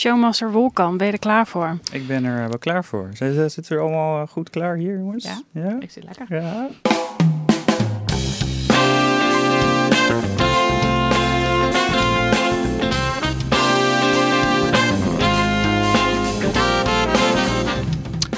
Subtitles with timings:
[0.00, 1.78] Showmaster Wolkan, ben je er klaar voor?
[1.92, 3.08] Ik ben er wel klaar voor.
[3.12, 5.24] Zitten we er allemaal goed klaar hier, jongens?
[5.24, 5.76] Ja, ja?
[5.80, 6.42] ik zit lekker.
[6.42, 6.68] Ja.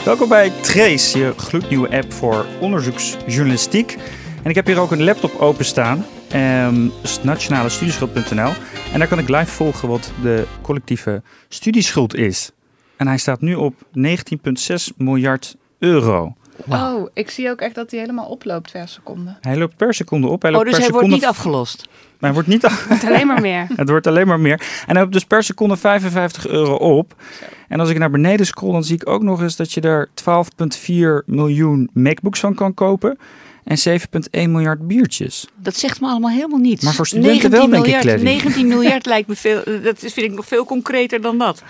[0.04, 3.98] Welkom bij Trace, je gloednieuwe app voor onderzoeksjournalistiek.
[4.42, 6.04] En ik heb hier ook een laptop openstaan,
[6.34, 6.92] um.
[8.92, 12.50] En daar kan ik live volgen wat de collectieve studieschuld is.
[12.96, 16.34] En hij staat nu op 19,6 miljard euro.
[16.68, 19.36] Oh, ik zie ook echt dat hij helemaal oploopt per seconde.
[19.40, 20.42] Hij loopt per seconde op.
[20.42, 21.16] Hij oh, loopt dus per hij seconde...
[21.16, 21.88] wordt niet afgelost?
[22.18, 22.78] Maar hij wordt niet af...
[22.78, 23.66] Het wordt alleen maar meer.
[23.76, 24.60] het wordt alleen maar meer.
[24.86, 27.14] En hij loopt dus per seconde 55 euro op.
[27.68, 30.08] En als ik naar beneden scroll, dan zie ik ook nog eens dat je er
[31.22, 33.18] 12,4 miljoen MacBooks van kan kopen.
[33.64, 35.46] En 7,1 miljard biertjes.
[35.56, 36.84] Dat zegt me allemaal helemaal niets.
[36.84, 38.22] Maar voor studenten wel, denk miljard, ik, Clary.
[38.22, 39.62] 19 miljard lijkt me veel.
[39.82, 41.62] Dat vind ik nog veel concreter dan dat.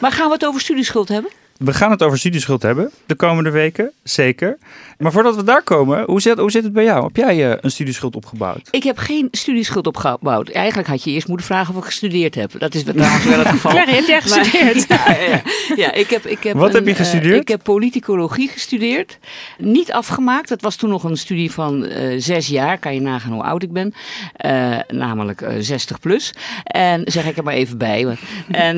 [0.00, 1.30] Maar gaan we het over studieschuld hebben?
[1.58, 4.58] We gaan het over studieschuld hebben de komende weken, zeker.
[4.98, 7.04] Maar voordat we daar komen, hoe zit, hoe zit het bij jou?
[7.04, 8.68] Heb jij uh, een studieschuld opgebouwd?
[8.70, 10.48] Ik heb geen studieschuld opgebouwd.
[10.48, 12.58] Eigenlijk had je eerst moeten vragen of ik gestudeerd heb.
[12.58, 13.70] Dat is trouwens wel het geval.
[13.72, 14.88] Clary, heb jij gestudeerd?
[14.88, 15.42] Maar, ja, ja,
[15.76, 17.34] ja, ik heb, ik heb Wat een, heb je gestudeerd?
[17.34, 19.18] Uh, ik heb politicologie gestudeerd.
[19.58, 20.48] Niet afgemaakt.
[20.48, 22.78] Dat was toen nog een studie van uh, zes jaar.
[22.78, 23.94] Kan je nagaan hoe oud ik ben.
[24.88, 26.34] namelijk 60 plus.
[26.64, 28.16] En zeg ik er maar even bij.
[28.48, 28.76] En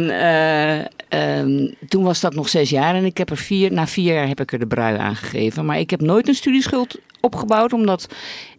[1.15, 2.95] um, toen was dat nog zes jaar.
[2.95, 5.65] En ik heb er vier, na vier jaar heb ik er de brui aan gegeven.
[5.65, 8.09] Maar ik heb nooit een studieschuld opgebouwd, omdat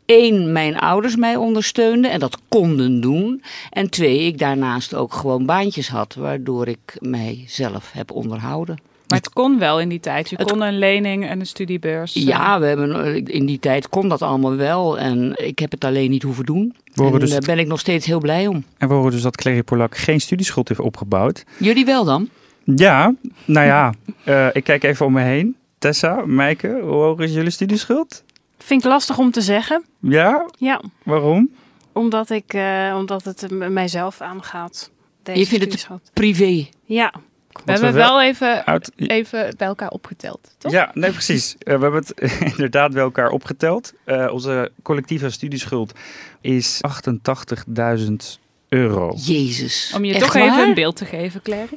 [0.06, 3.44] één, mijn ouders mij ondersteunden en dat konden doen.
[3.70, 8.78] En twee, ik daarnaast ook gewoon baantjes had, waardoor ik mijzelf heb onderhouden.
[9.08, 10.30] Maar het kon wel in die tijd.
[10.30, 12.14] Je het kon een lening en een studiebeurs.
[12.14, 15.00] Ja, we hebben, in die tijd kon dat allemaal wel.
[15.00, 16.76] En ik heb het alleen niet hoeven doen.
[16.94, 18.64] En dus daar ben ik nog steeds heel blij om.
[18.78, 21.44] En we horen dus dat Clary Polak geen studieschuld heeft opgebouwd.
[21.58, 22.30] Jullie wel dan?
[22.64, 23.14] Ja,
[23.46, 23.94] nou ja,
[24.26, 25.56] uh, ik kijk even om me heen.
[25.80, 28.24] Tessa, Meike, hoe hoog is jullie studieschuld?
[28.58, 29.84] Vind ik lastig om te zeggen.
[30.00, 30.46] Ja?
[30.58, 30.82] Ja.
[31.04, 31.50] Waarom?
[31.92, 34.92] Omdat, ik, uh, omdat het mijzelf aangaat.
[35.24, 36.68] Deze je vindt het privé?
[36.84, 37.14] Ja.
[37.66, 38.92] We hebben wel, wel even, uit...
[38.96, 40.72] even bij elkaar opgeteld, toch?
[40.72, 41.54] Ja, nee, precies.
[41.54, 43.94] Uh, we hebben het inderdaad bij elkaar opgeteld.
[44.06, 45.94] Uh, onze collectieve studieschuld
[46.42, 48.12] is 88.000
[48.74, 49.14] euro.
[49.16, 49.92] Jezus.
[49.96, 50.44] Om je Echt toch waar?
[50.44, 51.68] even een beeld te geven, Clary.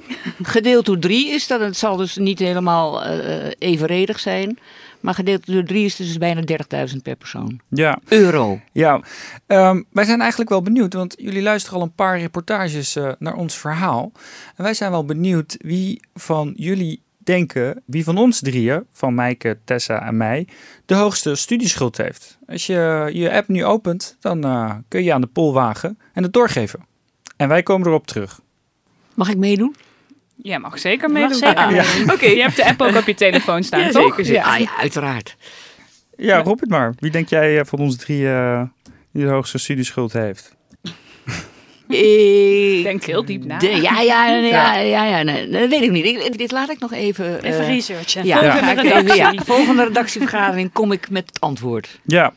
[0.43, 1.60] Gedeeld door drie is dat.
[1.60, 4.59] Het zal dus niet helemaal uh, evenredig zijn.
[5.00, 6.41] Maar gedeeld door drie is dus bijna
[6.88, 7.60] 30.000 per persoon.
[7.69, 7.99] Ja.
[8.09, 8.60] Euro.
[8.72, 9.03] Ja.
[9.47, 13.34] Um, wij zijn eigenlijk wel benieuwd, want jullie luisteren al een paar reportages uh, naar
[13.34, 14.12] ons verhaal.
[14.56, 19.59] En wij zijn wel benieuwd wie van jullie denken, wie van ons drieën, van Mijke,
[19.65, 20.49] Tessa en mij,
[20.87, 22.39] de hoogste studieschuld heeft.
[22.47, 26.23] Als je je app nu opent, dan uh, kun je aan de poll wagen en
[26.23, 26.87] het doorgeven.
[27.37, 28.41] En wij komen erop terug.
[29.15, 29.75] Mag ik meedoen?
[30.37, 31.39] Ja, mag zeker meedoen.
[31.39, 31.97] Mag zeker meedoen.
[31.97, 32.03] Ja.
[32.03, 34.15] Oké, okay, je hebt de app ook op je telefoon staan, ja, toch?
[34.15, 34.55] Zeker, ja.
[34.55, 35.37] Ah, ja, uiteraard.
[36.17, 36.95] Ja, roep het maar.
[36.99, 38.62] Wie denk jij van ons drie uh,
[39.12, 40.56] die de hoogste studieschuld heeft?
[41.89, 43.59] Ik denk heel diep na.
[43.59, 46.05] De, ja, ja, ja, ja, ja nee, dat weet ik niet.
[46.05, 47.43] Ik, dit laat ik nog even...
[47.43, 48.27] Even uh, researchen.
[48.27, 48.99] Ja, volgende, ja.
[48.99, 49.17] redactie.
[49.17, 52.00] ja, volgende redactievergadering kom ik met het antwoord.
[52.05, 52.33] Ja.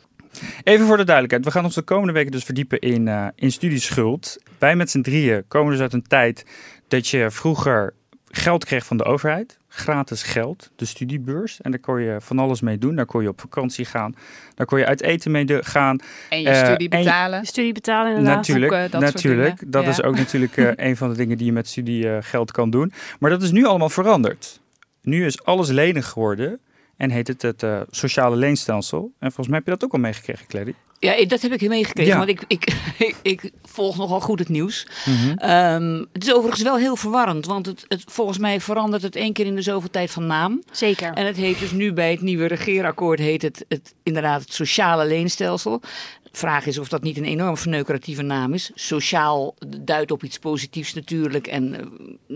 [0.64, 1.46] Even voor de duidelijkheid.
[1.46, 4.38] We gaan ons de komende weken dus verdiepen in, uh, in studieschuld.
[4.58, 6.46] Wij met z'n drieën komen dus uit een tijd
[6.88, 7.94] dat je vroeger
[8.30, 9.58] geld kreeg van de overheid.
[9.78, 11.62] Gratis geld, de studiebeurs.
[11.62, 12.96] En daar kon je van alles mee doen.
[12.96, 14.16] Daar kon je op vakantie gaan.
[14.56, 16.00] Daar kon je uit eten mee gaan.
[16.30, 17.40] En je studie uh, betalen.
[17.40, 18.36] Je studie betalen inderdaad.
[18.36, 19.58] Natuurlijk, Boeken, dat natuurlijk.
[19.58, 19.90] Soort dat ja.
[19.90, 22.92] is ook natuurlijk uh, een van de dingen die je met studiegeld kan doen.
[23.20, 24.60] Maar dat is nu allemaal veranderd.
[25.02, 26.60] Nu is alles lenig geworden.
[26.98, 29.12] En heet het het uh, sociale leenstelsel.
[29.20, 30.74] En volgens mij heb je dat ook al meegekregen, Clary.
[31.00, 32.18] Ja, dat heb ik meegekregen, Ja.
[32.18, 32.76] want ik, ik,
[33.08, 34.88] ik, ik volg nogal goed het nieuws.
[35.06, 35.38] Mhm.
[35.38, 39.34] Ehm, het is overigens wel heel verwarrend, want het, het, volgens mij verandert het één
[39.34, 40.64] keer in de zoveel tijd van naam.
[40.72, 41.14] Zeker.
[41.14, 45.06] En het heet dus nu bij het nieuwe regeerakkoord heet het, het inderdaad het sociale
[45.08, 45.82] leenstelsel.
[46.24, 48.72] De vraag is of dat niet een enorm verneukeratieve naam is.
[48.74, 51.48] Sociaal duidt op iets positiefs natuurlijk.
[51.48, 51.80] En uh,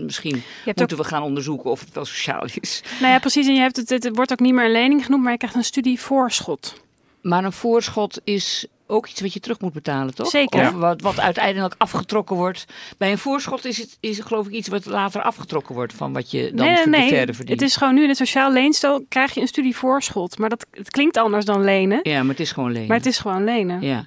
[0.02, 0.42] misschien
[0.74, 2.82] moeten we gaan onderzoeken of het wel sociaal is.
[3.00, 3.46] Nou ja, precies.
[3.46, 5.56] En je hebt het, het wordt ook niet meer een lening genoemd, maar je krijgt
[5.56, 6.80] een studievoorschot.
[7.22, 10.28] Maar een voorschot is ook iets wat je terug moet betalen, toch?
[10.28, 10.66] Zeker.
[10.66, 12.64] Of wat, wat uiteindelijk afgetrokken wordt.
[12.98, 16.30] Bij een voorschot is het is, geloof ik iets wat later afgetrokken wordt van wat
[16.30, 17.08] je dan nee, nee, nee.
[17.08, 17.60] verder verdient.
[17.60, 20.38] Het is gewoon nu in het sociaal leenstel krijg je een studievoorschot.
[20.38, 22.00] Maar dat, het klinkt anders dan lenen.
[22.02, 22.88] Ja, maar het is gewoon lenen.
[22.88, 23.80] Maar het is gewoon lenen.
[23.80, 24.06] Ja.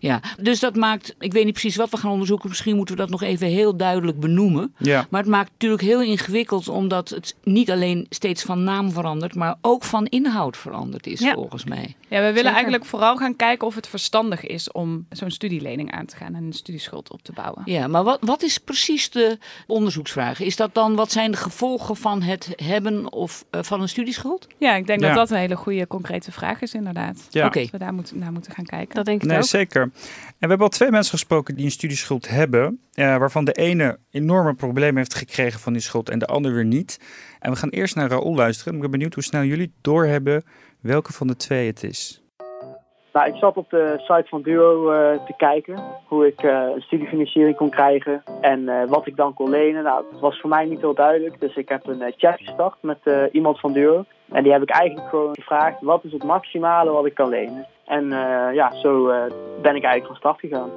[0.00, 2.48] Ja, dus dat maakt, ik weet niet precies wat we gaan onderzoeken.
[2.48, 4.74] Misschien moeten we dat nog even heel duidelijk benoemen.
[4.78, 5.06] Ja.
[5.10, 9.54] Maar het maakt natuurlijk heel ingewikkeld, omdat het niet alleen steeds van naam verandert, maar
[9.60, 11.34] ook van inhoud veranderd is, Ja.
[11.34, 11.94] volgens mij.
[12.08, 12.52] Ja, we willen Zeker.
[12.52, 16.44] eigenlijk vooral gaan kijken of het verstandig is om zo'n studielening aan te gaan en
[16.44, 17.62] een studieschuld op te bouwen.
[17.64, 20.40] Ja, maar wat, wat is precies de onderzoeksvraag?
[20.40, 24.46] Is dat dan, wat zijn de gevolgen van het hebben of eh, van een studieschuld?
[24.58, 25.06] Ja, ik denk Ja.
[25.06, 27.26] dat dat een hele goede concrete vraag is inderdaad.
[27.30, 27.46] Ja.
[27.46, 27.60] Oké.
[27.60, 28.94] Dat we daar moeten, naar moeten gaan kijken.
[28.94, 29.44] Dat denk ik Nee, ook.
[29.44, 29.85] zeker.
[29.92, 33.98] En we hebben al twee mensen gesproken die een studieschuld hebben, eh, waarvan de ene
[34.10, 37.00] enorme problemen heeft gekregen van die schuld en de ander weer niet.
[37.40, 38.74] En we gaan eerst naar Raoul luisteren.
[38.74, 40.44] Ik ben benieuwd hoe snel jullie doorhebben
[40.80, 42.20] welke van de twee het is.
[43.12, 46.80] Nou, ik zat op de site van Duo eh, te kijken hoe ik eh, een
[46.80, 49.82] studiefinanciering kon krijgen en wat ik dan kon lenen.
[49.82, 52.98] Nou, het was voor mij niet heel duidelijk, dus ik heb een chat gestart met
[53.32, 54.04] iemand van Duo.
[54.32, 57.66] En die heb ik eigenlijk gewoon gevraagd, wat is het maximale wat ik kan lenen?
[57.86, 60.70] En eh, ja, zo eh, ben ik eigenlijk van start gegaan.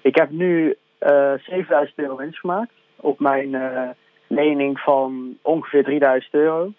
[0.00, 3.88] Ik heb nu eh 7000 euro winst gemaakt op mijn eh,
[4.26, 6.72] lening van ongeveer 3000 euro.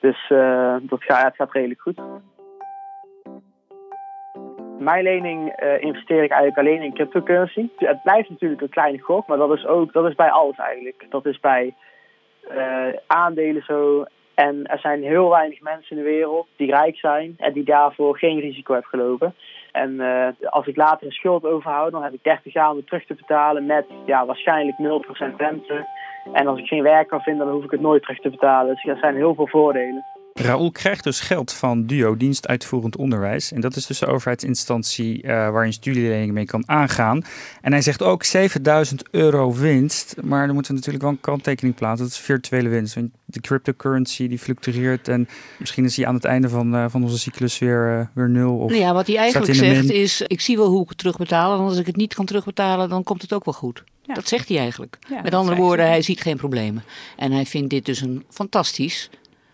[0.00, 2.00] Dus eh, dat gaat, het gaat redelijk goed.
[4.78, 7.68] Mijn lening eh, investeer ik eigenlijk alleen in cryptocurrency.
[7.76, 11.06] Het blijft natuurlijk een kleine gok, maar dat is ook dat is bij alles eigenlijk.
[11.08, 11.74] Dat is bij
[12.48, 14.04] eh, aandelen zo.
[14.46, 18.18] En er zijn heel weinig mensen in de wereld die rijk zijn en die daarvoor
[18.18, 19.34] geen risico hebben gelopen.
[19.72, 22.86] En eh, als ik later een schuld overhoud, dan heb ik 30 jaar om het
[22.86, 25.86] terug te betalen met ja, waarschijnlijk 0% rente.
[26.32, 28.74] En als ik geen werk kan vinden, dan hoef ik het nooit terug te betalen.
[28.74, 30.04] Dus er zijn heel veel voordelen.
[30.40, 33.52] Raoul krijgt dus geld van DUO, Dienst Uitvoerend Onderwijs.
[33.52, 37.22] En dat is dus de overheidsinstantie eh, waar je studielening mee kan aangaan.
[37.60, 40.16] En hij zegt ook 7000 euro winst.
[40.22, 42.06] Maar dan moeten we natuurlijk wel een kanttekening plaatsen.
[42.06, 42.94] Dat is virtuele winst.
[42.94, 45.08] Want de cryptocurrency die fluctueert.
[45.08, 45.28] En
[45.58, 48.56] misschien is hij aan het einde van, eh, van onze cyclus weer, eh, weer nul.
[48.56, 48.70] Of...
[48.70, 49.94] Nou ja, wat hij eigenlijk zegt min.
[49.94, 51.58] is, ik zie wel hoe ik het terugbetaal.
[51.58, 53.84] En als ik het niet kan terugbetalen, dan komt het ook wel goed.
[54.02, 54.14] Ja.
[54.14, 54.98] Dat zegt hij eigenlijk.
[55.08, 56.84] Ja, Met andere woorden, hij ziet geen problemen.
[57.16, 59.10] En hij vindt dit dus een fantastisch.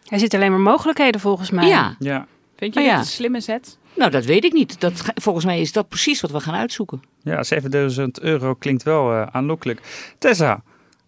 [0.08, 1.68] Hij ziet alleen maar mogelijkheden volgens mij.
[1.68, 2.26] Ja, Ja,
[2.56, 2.98] Vind je ja.
[2.98, 3.78] een slimme zet?
[3.94, 4.80] nou dat weet ik niet.
[4.80, 7.02] Dat, volgens mij is dat precies wat we gaan uitzoeken.
[7.22, 9.80] ja 7000 euro klinkt wel eh, aanlokkelijk.
[10.18, 10.62] Tessa,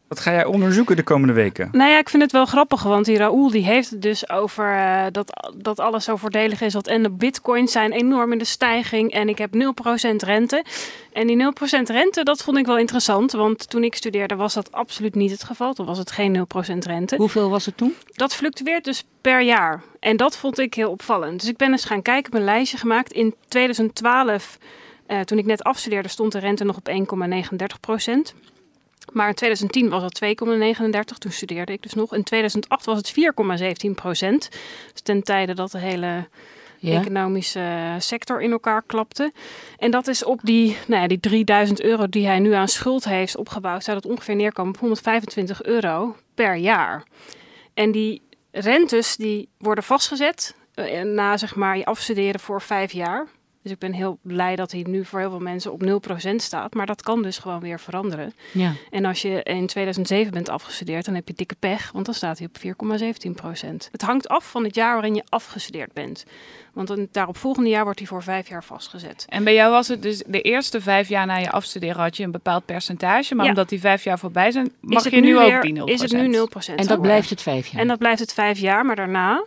[0.08, 1.68] wat ga jij onderzoeken de komende weken?
[1.72, 4.74] Nou ja, ik vind het wel grappig, want die Raoul die heeft het dus over
[4.74, 6.72] eh, dat, dat alles zo voordelig is.
[6.72, 9.58] Want en de bitcoins zijn enorm in de stijging en ik heb 0%
[10.16, 10.64] rente.
[11.12, 14.72] En die 0% rente, dat vond ik wel interessant, want toen ik studeerde was dat
[14.72, 15.72] absoluut niet het geval.
[15.72, 17.16] Toen was het geen 0% rente.
[17.16, 17.94] Hoeveel was het toen?
[18.06, 19.82] Dat fluctueert dus per jaar.
[20.00, 21.40] En dat vond ik heel opvallend.
[21.40, 23.12] Dus ik ben eens gaan kijken, ik heb een lijstje gemaakt.
[23.12, 24.58] In 2012,
[25.06, 28.34] eh, toen ik net afstudeerde, stond de rente nog op 1,39 procent.
[29.12, 32.14] Maar in 2010 was het 2,39, toen studeerde ik dus nog.
[32.14, 33.12] In 2008 was het
[33.86, 34.48] 4,17 procent.
[34.92, 36.26] Dus ten tijde dat de hele
[36.80, 37.00] Ja.
[37.00, 39.32] economische sector in elkaar klapte.
[39.78, 43.04] En dat is op die, nou ja, die 3000 euro die hij nu aan schuld
[43.04, 47.02] heeft opgebouwd, zou dat ongeveer neerkomen op 125 euro per jaar.
[47.74, 53.26] En die rentes die worden vastgezet eh, na zeg maar je afstuderen voor vijf jaar.
[53.68, 56.74] Dus ik ben heel blij dat hij nu voor heel veel mensen op 0% staat.
[56.74, 58.32] Maar dat kan dus gewoon weer veranderen.
[58.52, 58.72] Ja.
[58.90, 62.38] En als je in 2007 bent afgestudeerd, dan heb je dikke pech, want dan staat
[62.38, 66.24] hij op 4,17% Het hangt af van het jaar waarin je afgestudeerd bent.
[66.72, 69.24] Want het daaropvolgende jaar wordt hij voor vijf jaar vastgezet.
[69.28, 72.24] En bij jou was het dus de eerste vijf jaar na je afstuderen had je
[72.24, 73.34] een bepaald percentage.
[73.34, 73.50] Maar Ja.
[73.50, 75.88] omdat die vijf jaar voorbij zijn, Is mag het je nu, ook weer- die 0%.
[75.90, 77.80] Is het nu 0 En dat blijft het vijf jaar.
[77.80, 79.44] En dat blijft het vijf jaar, maar daarna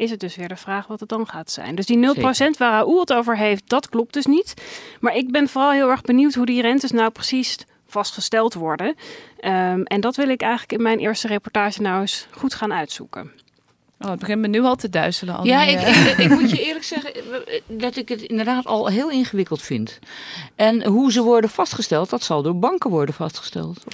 [0.00, 1.74] is het dus weer de vraag wat het dan gaat zijn.
[1.74, 2.20] Dus die 0%
[2.58, 4.54] waar Raoul het over heeft, dat klopt dus niet.
[5.00, 8.94] Maar ik ben vooral heel erg benieuwd hoe die rentes nou precies vastgesteld worden.
[9.40, 13.30] Ehm, en dat wil ik eigenlijk in mijn eerste reportage nou eens goed gaan uitzoeken.
[13.98, 15.36] Oh, het begint me nu al te duizelen.
[15.36, 18.22] Al Ja, die, ik, eh, ik, ik moet je eerlijk zeggen eh, dat ik het
[18.22, 19.98] inderdaad al heel ingewikkeld vind.
[20.54, 23.84] En hoe ze worden vastgesteld, dat zal door banken worden vastgesteld.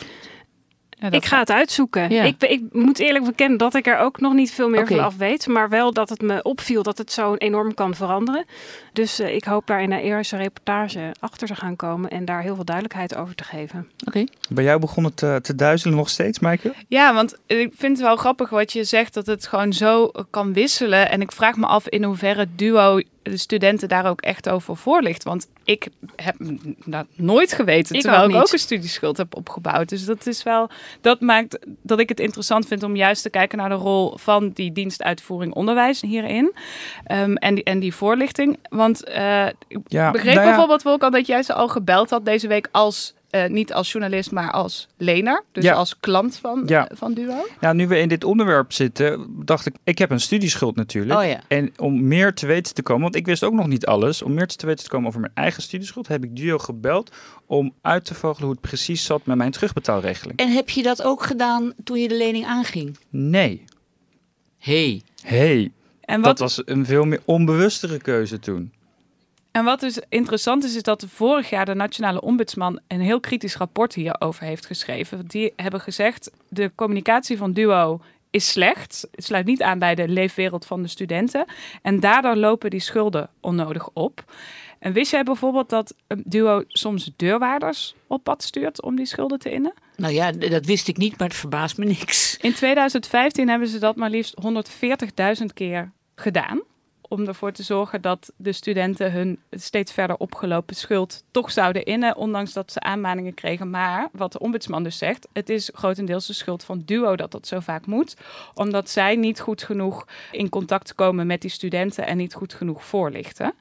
[0.98, 2.10] Ja, ik ga het uitzoeken.
[2.10, 2.22] Ja.
[2.22, 5.16] Ik, ik moet eerlijk bekennen dat ik er ook nog niet veel meer van af
[5.16, 5.46] weet.
[5.46, 8.44] Maar wel dat het me opviel dat het zo enorm kan veranderen.
[8.92, 12.10] Dus eh, ik hoop daar in de eerste reportage achter te gaan komen.
[12.10, 13.88] En daar heel veel duidelijkheid over te geven.
[14.06, 14.24] Oké.
[14.48, 16.74] Bij jou begon het eh, te duizelen nog steeds, Maaike?
[16.88, 20.52] Ja, want ik vind het wel grappig wat je zegt dat het gewoon zo kan
[20.52, 21.10] wisselen.
[21.10, 25.24] En ik vraag me af in hoeverre Duo de studenten daar ook echt over voorlicht.
[25.24, 26.36] Want ik heb
[26.84, 29.88] dat nooit geweten, Ik terwijl ook ik ook een studieschuld heb opgebouwd.
[29.88, 33.58] Dus dat is wel, dat maakt dat ik het interessant vind om juist te kijken
[33.58, 36.54] naar de rol van die dienstuitvoering onderwijs hierin.
[37.04, 38.58] Ehm, en, die, en die voorlichting.
[38.68, 40.50] Want eh, ik Ja, begreep nou ja.
[40.50, 44.30] bijvoorbeeld, Wolkan, dat jij ze al gebeld had deze week als eh, niet als journalist,
[44.30, 45.44] maar als lener.
[45.52, 45.74] Dus Ja.
[45.74, 46.88] als klant van, Ja.
[46.88, 47.46] eh, van Duo.
[47.60, 51.20] Ja, nu we in dit onderwerp zitten, dacht ik, ik heb een studieschuld natuurlijk.
[51.20, 51.40] Oh ja.
[51.48, 54.34] En om meer te weten te komen, want ik wist ook nog niet alles, om
[54.34, 57.10] meer te weten te komen over mijn eigen studieschuld, heb ik Duo gebeld
[57.46, 60.38] om uit te vogelen hoe het precies zat met mijn terugbetaalregeling.
[60.38, 62.96] En heb je dat ook gedaan toen je de lening aanging?
[63.10, 63.64] Nee.
[64.58, 65.02] hey.
[65.22, 68.72] hey, En dat wat, was een veel meer onbewustere keuze toen.
[69.56, 73.56] En wat dus interessant is, is dat vorig jaar de Nationale Ombudsman een heel kritisch
[73.56, 75.26] rapport hierover heeft geschreven.
[75.26, 79.08] Die hebben gezegd, de communicatie van Duo is slecht.
[79.10, 81.44] Het sluit niet aan bij de leefwereld van de studenten.
[81.82, 84.24] En daardoor lopen die schulden onnodig op.
[84.78, 89.38] En wist jij bijvoorbeeld dat een Duo soms deurwaarders op pad stuurt om die schulden
[89.38, 89.74] te innen?
[89.96, 92.36] Nou ja, dat wist ik niet, maar het verbaast me niks.
[92.36, 94.34] In 2015 hebben ze dat maar liefst
[95.40, 96.62] 140.000 keer gedaan.
[97.08, 102.16] Om ervoor te zorgen dat de studenten hun steeds verder opgelopen schuld toch zouden innen.
[102.16, 103.70] Ondanks dat ze aanmaningen kregen.
[103.70, 107.46] Maar wat de ombudsman dus zegt, het is grotendeels de schuld van Duo dat dat
[107.46, 108.16] zo vaak moet.
[108.54, 112.84] Omdat zij niet goed genoeg in contact komen met die studenten en niet goed genoeg
[112.84, 113.54] voorlichten.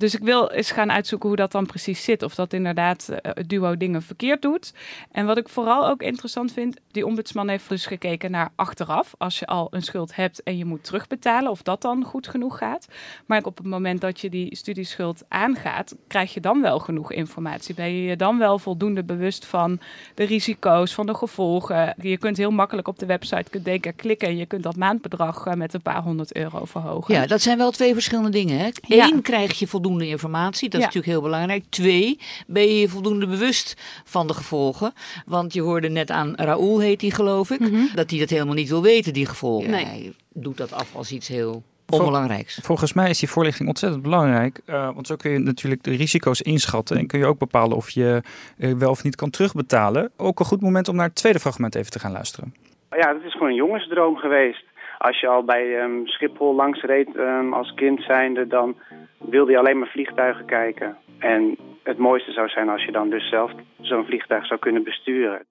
[0.00, 2.22] Dus ik wil eens gaan uitzoeken hoe dat dan precies zit.
[2.22, 4.72] Of dat inderdaad eh, het duo dingen verkeerd doet.
[5.12, 9.14] En wat ik vooral ook interessant vind, die ombudsman heeft dus gekeken naar achteraf.
[9.18, 12.58] Als je al een schuld hebt en je moet terugbetalen, of dat dan goed genoeg
[12.58, 12.88] gaat.
[13.26, 17.74] Maar op het moment dat je die studieschuld aangaat, krijg je dan wel genoeg informatie.
[17.74, 19.80] Ben je je dan wel voldoende bewust van
[20.14, 21.94] de risico's, van de gevolgen.
[22.00, 25.54] Je kunt heel makkelijk op de website Kudeka klikken en je kunt dat maandbedrag eh,
[25.54, 27.14] met een paar honderd euro verhogen.
[27.14, 28.58] Ja, dat zijn wel twee verschillende dingen.
[28.58, 28.68] Hè?
[28.86, 29.04] Ja.
[29.04, 30.68] Eén, krijg je voldoende informatie.
[30.68, 31.64] Dat is natuurlijk heel belangrijk.
[31.68, 34.92] Twee, ben je je voldoende bewust van de gevolgen.
[35.26, 37.60] Want je hoorde net aan Raoul, heet hij geloof ik,
[37.94, 39.70] dat hij dat helemaal niet wil weten, die gevolgen.
[39.70, 39.84] Nee.
[39.84, 42.58] Hij doet dat af als iets heel onbelangrijks.
[42.62, 46.40] Volgens mij is die voorlichting ontzettend belangrijk, eh, want zo kun je natuurlijk de risico's
[46.40, 48.22] inschatten en kun je ook bepalen of je
[48.58, 50.10] eh, wel of niet kan terugbetalen.
[50.16, 52.54] Ook een goed moment om naar het tweede fragment even te gaan luisteren.
[52.90, 54.64] Ja, dat is gewoon een jongensdroom geweest.
[55.00, 58.76] Als je al bij ehm, Schiphol langs reed ehm, als kind zijnde, dan
[59.18, 60.96] wilde je alleen maar vliegtuigen kijken.
[61.18, 65.46] En het mooiste zou zijn als je dan dus zelf zo'n vliegtuig zou kunnen besturen.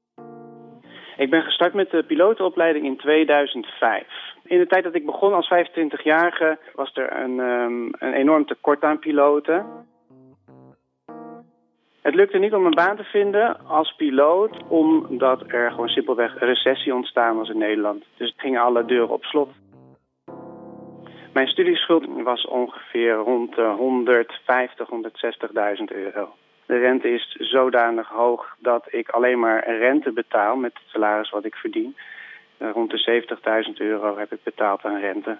[1.17, 4.07] Ik ben gestart met de pilotenopleiding in 2005.
[4.43, 8.83] In de tijd dat ik begon als 25-jarige was er een, ehm, een enorm tekort
[8.83, 9.65] aan piloten.
[12.01, 16.93] Het lukte niet om een baan te vinden als piloot, omdat er gewoon simpelweg recessie
[16.93, 18.03] ontstaan was in Nederland.
[18.17, 19.49] Dus gingen alle deuren op slot.
[21.33, 26.33] Mijn studieschuld was ongeveer rond de 150, 160.000 euro.
[26.65, 31.45] De rente is zodanig hoog dat ik alleen maar rente betaal met het salaris wat
[31.45, 31.95] ik verdien.
[32.57, 32.97] Eh, rond de
[33.67, 35.37] 70.000 euro heb ik betaald aan rente.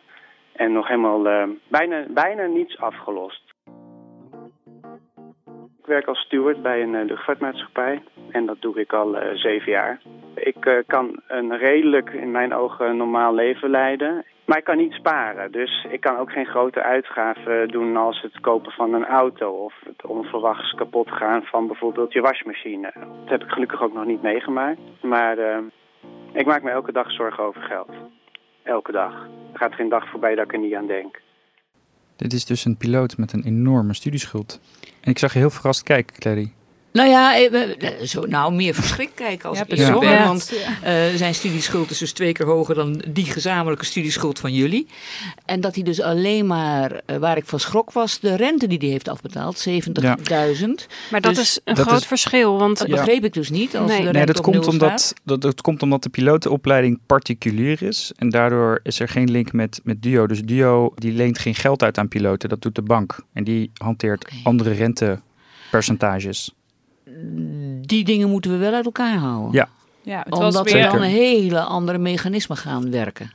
[0.51, 3.48] En nog helemaal eh, bijna, bijna niets afgelost.
[5.89, 9.99] Werk als steward bij een eh, luchtvaartmaatschappij en dat doe ik al eh, zeven jaar.
[10.35, 14.25] Ik eh, kan een redelijk, in mijn ogen, normaal leven leiden.
[14.45, 18.39] Maar ik kan niet sparen, dus ik kan ook geen grote uitgaven doen als het
[18.39, 22.91] kopen van een auto of het onverwachts kapot gaan van bijvoorbeeld je wasmachine.
[22.93, 25.37] Dat heb ik gelukkig ook nog niet meegemaakt, maar
[26.33, 27.91] ik maak me elke dag zorgen over geld.
[28.63, 29.13] Elke dag.
[29.53, 31.19] Er gaat geen dag voorbij dat ik er niet aan denk.
[32.19, 34.59] Dit is dus een piloot met een enorme studieschuld.
[35.01, 36.53] En ik zag je heel verrast kijken, Clary.
[36.91, 39.99] Nou ja, eh, eh, zo, nou meer verschrikt kijken als Ja, ik bizar.
[39.99, 40.09] ben.
[40.09, 40.25] Ja.
[40.27, 40.53] Want
[40.83, 44.87] eh, zijn studieschuld is dus twee keer hoger dan die gezamenlijke studieschuld van jullie.
[45.45, 48.87] En dat hij dus alleen maar, waar ik van schrok was, de rente die hij
[48.87, 50.87] heeft afbetaald, 70.000.
[51.11, 52.57] Maar dat Dus is een dat groot is- verschil.
[52.57, 52.95] Want Dat Ja.
[52.95, 53.75] begreep ik dus niet.
[53.77, 54.03] Als Nee.
[54.05, 58.11] de Nee, dat komt, omdat, dat, dat komt omdat de pilotenopleiding particulier is.
[58.15, 60.27] En daardoor is er geen link met, met Duo.
[60.27, 63.19] Dus Duo die leent geen geld uit aan piloten, dat doet de bank.
[63.33, 66.53] En die hanteert andere rentepercentages.
[67.81, 69.51] Die dingen moeten we wel uit elkaar houden.
[69.51, 69.69] Ja.
[70.01, 73.31] Ja, het was Omdat er meer dan hele andere mechanismen gaan werken.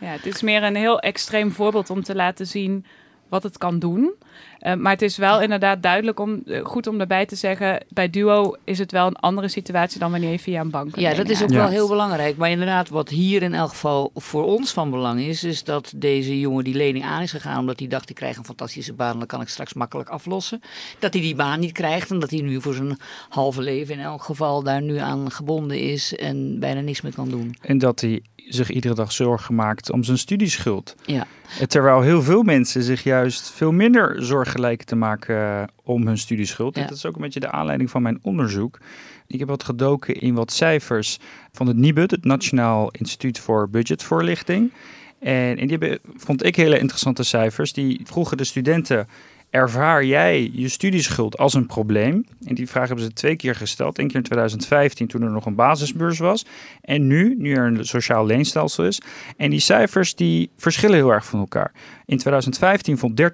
[0.00, 2.84] Ja, het is meer een heel extreem voorbeeld om te laten zien
[3.28, 4.12] wat het kan doen.
[4.58, 8.10] Eh, maar het is wel inderdaad duidelijk om eh, goed om daarbij te zeggen: bij
[8.10, 10.96] Duo is het wel een andere situatie dan wanneer je via een bank.
[10.96, 11.56] Ja, dat is ook Ja.
[11.56, 12.36] wel heel belangrijk.
[12.36, 16.40] Maar inderdaad, wat hier in elk geval voor ons van belang is, is dat deze
[16.40, 19.26] jongen die lening aan is gegaan omdat hij dacht, ik krijg een fantastische baan, dan
[19.26, 20.60] kan ik straks makkelijk aflossen.
[20.98, 22.98] Dat hij die baan niet krijgt en dat hij nu voor zijn
[23.28, 27.28] halve leven in elk geval daar nu aan gebonden is en bijna niks meer kan
[27.28, 27.56] doen.
[27.60, 30.94] En dat hij zich iedere dag zorgen maakt om zijn studieschuld.
[31.06, 31.26] Ja.
[31.66, 36.18] Terwijl heel veel mensen zich juist veel minder zorgen lijken te maken eh, om hun
[36.18, 36.76] studieschuld.
[36.76, 36.82] Ja.
[36.82, 38.78] dat is ook een beetje de aanleiding van mijn onderzoek.
[39.26, 41.18] Ik heb wat gedoken in wat cijfers
[41.52, 44.72] van het NIBUD, het Nationaal Instituut voor Budgetvoorlichting.
[45.18, 47.72] En, en die hebben, vond ik hele interessante cijfers.
[47.72, 49.08] Die vroegen de studenten
[49.50, 52.24] Ervaar jij je studieschuld als een probleem?
[52.44, 53.98] En die vraag hebben ze twee keer gesteld.
[53.98, 56.46] Eén keer in 2015 toen er nog een basisbeurs was.
[56.80, 59.00] En nu, nu er een sociaal leenstelsel is.
[59.36, 61.72] En die cijfers die verschillen heel erg van elkaar.
[62.06, 63.24] In 2015 vond 30%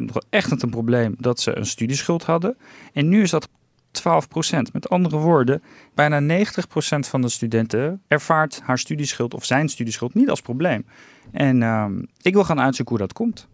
[0.00, 2.56] nog echt het een probleem dat ze een studieschuld hadden.
[2.92, 3.48] En nu is dat
[4.02, 4.72] 12%.
[4.72, 5.62] Met andere woorden,
[5.94, 6.44] bijna 90%
[6.98, 10.86] van de studenten ervaart haar studieschuld of zijn studieschuld niet als probleem.
[11.32, 13.48] En ehm, ik wil gaan uitzoeken hoe dat komt.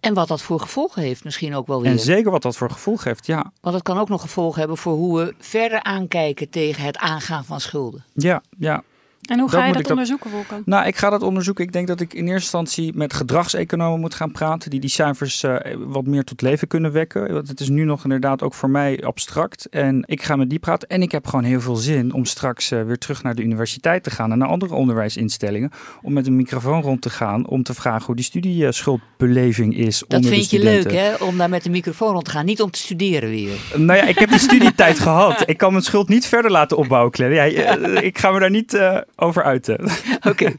[0.00, 1.90] En wat dat voor gevolgen heeft misschien ook wel weer.
[1.90, 3.52] En zeker wat dat voor gevolgen heeft, ja.
[3.60, 7.44] Want het kan ook nog gevolgen hebben voor hoe we verder aankijken tegen het aangaan
[7.44, 8.04] van schulden.
[8.14, 8.82] Ja, ja.
[9.20, 10.62] En hoe Dat ga je dat ik dat- onderzoeken, Wolken?
[10.64, 11.64] Nou, ik ga dat onderzoeken.
[11.64, 15.42] Ik denk dat ik in eerste instantie met gedragseconomen moet gaan praten, die die cijfers
[15.42, 17.32] eh, wat meer tot leven kunnen wekken.
[17.32, 19.68] Want het is nu nog inderdaad ook voor mij abstract.
[19.68, 20.88] En ik ga met die praten.
[20.88, 24.02] En ik heb gewoon heel veel zin om straks eh, weer terug naar de universiteit
[24.02, 25.70] te gaan en naar andere onderwijsinstellingen.
[26.02, 29.98] Om met een microfoon rond te gaan om te vragen hoe die studieschuldbeleving is.
[29.98, 31.14] Dat onder de vind je leuk, hè?
[31.14, 32.44] Om daar met de microfoon rond te gaan.
[32.44, 33.56] Niet om te studeren weer.
[33.90, 35.42] Nou ja, ik heb die studietijd gehad.
[35.48, 37.50] Ik kan mijn schuld niet verder laten opbouwen, Claire.
[37.52, 39.90] Ja, eh, ik ga me daar niet eh, over uiten.
[40.30, 40.54] Oké.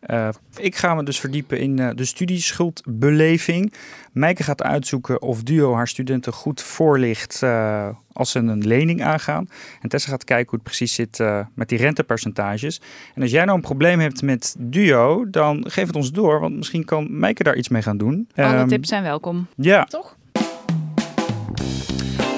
[0.00, 3.72] Eh, ik ga me dus verdiepen in eh, de studieschuldbeleving.
[4.12, 9.48] Meike gaat uitzoeken of Duo haar studenten goed voorlicht eh, als ze een lening aangaan.
[9.80, 12.80] En Tessa gaat kijken hoe het precies zit eh, met die rentepercentages.
[13.14, 16.40] En als jij nou een probleem hebt met Duo, dan geef het ons door.
[16.40, 18.28] Want misschien kan Meike daar iets mee gaan doen.
[18.34, 19.46] Alle Ehm, tips zijn welkom.
[19.56, 19.84] Ja.
[19.84, 20.16] Toch?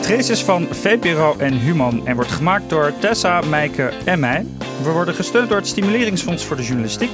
[0.01, 4.47] Trace is van VPRO en Human en wordt gemaakt door Tessa, Meike en mij.
[4.83, 7.11] We worden gesteund door het Stimuleringsfonds voor de Journalistiek.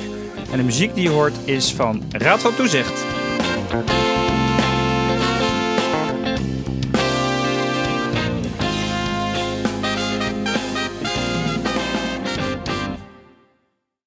[0.51, 3.05] En de muziek die je hoort is van Raad van Toezicht.